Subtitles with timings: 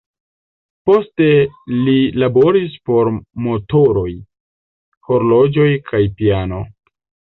[0.89, 1.25] Poste
[1.89, 3.11] li laboris por
[3.49, 4.09] motoroj,
[5.11, 6.65] horloĝoj kaj piano.